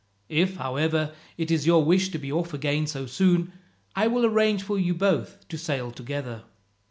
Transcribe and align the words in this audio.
If, 0.29 0.55
however, 0.55 1.13
it 1.37 1.51
is 1.51 1.67
your 1.67 1.85
wish 1.85 2.09
to 2.09 2.17
be 2.17 2.31
off 2.31 2.55
again 2.55 2.87
so 2.87 3.05
soon, 3.05 3.53
I 3.95 4.07
will 4.07 4.25
arrange 4.25 4.63
for 4.63 4.79
you 4.79 4.95
both 4.95 5.47
to 5.49 5.59
sail 5.59 5.91
together. 5.91 6.41